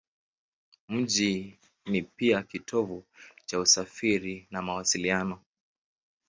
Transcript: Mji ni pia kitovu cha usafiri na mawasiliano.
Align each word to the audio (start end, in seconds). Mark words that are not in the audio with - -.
Mji 0.89 1.59
ni 1.85 2.01
pia 2.01 2.43
kitovu 2.43 3.03
cha 3.45 3.59
usafiri 3.59 4.47
na 4.51 4.61
mawasiliano. 4.61 5.39